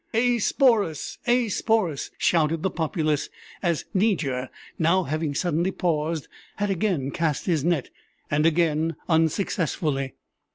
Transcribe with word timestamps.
"A 0.15 0.39
Sporus! 0.39 1.19
a 1.27 1.47
Sporus!" 1.49 2.09
shouted 2.17 2.63
the 2.63 2.71
populace, 2.71 3.29
as 3.61 3.85
Niger, 3.93 4.49
now 4.79 5.03
having 5.03 5.35
suddenly 5.35 5.69
paused, 5.69 6.27
had 6.55 6.71
again 6.71 7.11
cast 7.11 7.45
his 7.45 7.63
net, 7.63 7.91
and 8.31 8.43
again 8.47 8.95
unsuccessfully. 9.07 10.15